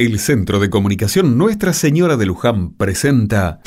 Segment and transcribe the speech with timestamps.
[0.00, 3.60] El Centro de Comunicación Nuestra Señora de Luján presenta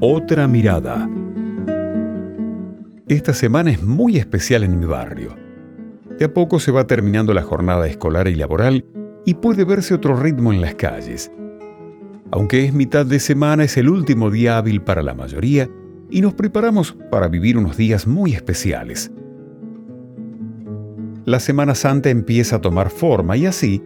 [0.00, 1.08] Otra mirada.
[3.06, 5.36] Esta semana es muy especial en mi barrio.
[6.18, 8.84] De a poco se va terminando la jornada escolar y laboral
[9.24, 11.30] y puede verse otro ritmo en las calles.
[12.32, 15.70] Aunque es mitad de semana, es el último día hábil para la mayoría
[16.10, 19.12] y nos preparamos para vivir unos días muy especiales.
[21.30, 23.84] La Semana Santa empieza a tomar forma y así,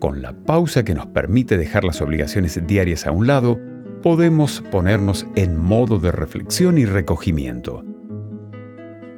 [0.00, 3.58] con la pausa que nos permite dejar las obligaciones diarias a un lado,
[4.02, 7.82] podemos ponernos en modo de reflexión y recogimiento.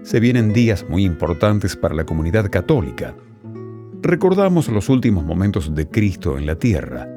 [0.02, 3.16] Se vienen días muy importantes para la comunidad católica.
[4.00, 7.08] Recordamos los últimos momentos de Cristo en la tierra,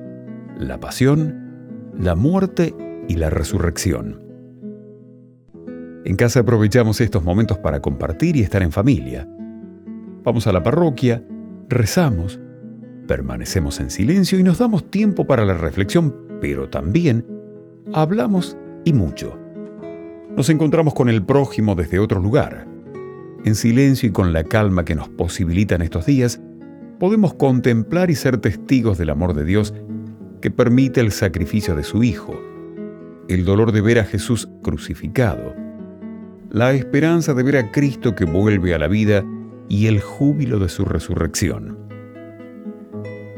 [0.57, 2.73] la pasión, la muerte
[3.07, 4.19] y la resurrección.
[6.05, 9.29] En casa aprovechamos estos momentos para compartir y estar en familia.
[10.29, 11.23] Vamos a la parroquia,
[11.69, 12.39] rezamos,
[13.07, 17.25] permanecemos en silencio y nos damos tiempo para la reflexión, pero también
[17.93, 19.35] hablamos y mucho.
[20.37, 22.67] Nos encontramos con el prójimo desde otro lugar.
[23.43, 26.39] En silencio y con la calma que nos posibilitan estos días,
[26.99, 29.73] podemos contemplar y ser testigos del amor de Dios
[30.41, 32.39] que permite el sacrificio de su Hijo,
[33.29, 35.55] el dolor de ver a Jesús crucificado,
[36.51, 39.25] la esperanza de ver a Cristo que vuelve a la vida
[39.69, 41.77] y el júbilo de su resurrección.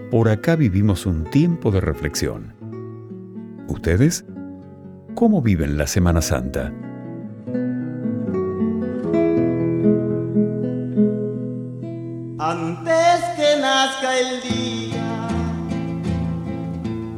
[0.10, 2.54] Por acá vivimos un tiempo de reflexión.
[3.68, 4.26] ¿Ustedes?
[5.14, 6.74] ¿Cómo viven la Semana Santa?
[12.40, 15.28] Antes que nazca el día,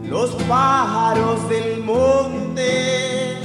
[0.10, 3.38] los pájaros del monte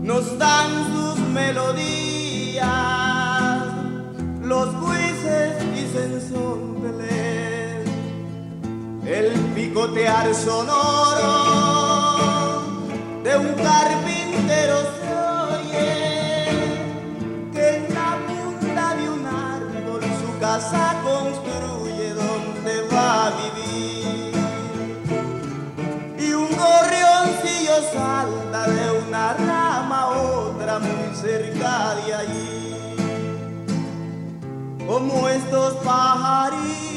[0.00, 2.11] nos dan sus melodías,
[9.06, 11.32] el picotear sonoro
[13.24, 15.12] de un carpintero se
[15.50, 16.46] oye
[17.52, 24.34] que en la punta de un árbol su casa construye donde va a vivir.
[26.18, 32.96] Y un gorrioncillo salta de una rama a otra muy cerca de allí
[34.86, 36.91] como estos pajarillos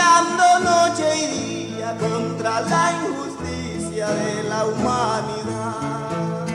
[0.00, 6.46] luchando noche y día contra la injusticia de la humanidad.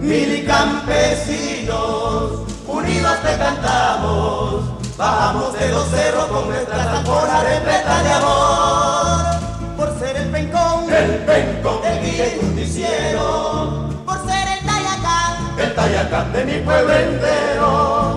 [0.00, 9.76] Mil campesinos unidos te cantamos bajamos de los cerros con nuestras zamporas repletas de amor.
[9.76, 13.90] Por ser el pencón El pencón, el guía y justiciero.
[14.04, 18.07] Por ser el tayacán el Tayacán de mi pueblo entero,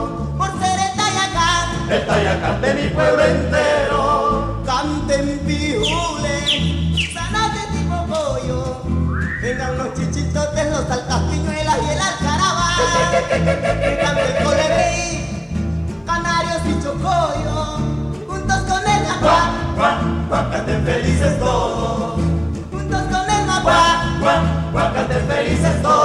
[1.91, 4.63] el Tayacán de mi pueblo entero.
[4.65, 6.49] canten pijules
[7.13, 8.81] sanas de tipo pollo
[9.41, 12.77] vengan los chichitotes los saltapiñuelas y el alcaraván
[13.29, 15.01] que cante el colibrí
[16.05, 17.77] canarios y chocollo
[18.27, 22.21] juntos con el macuá guac, guac, canten felices todos.
[22.71, 26.00] juntos con el Guac, guac, guac, canten felices todos.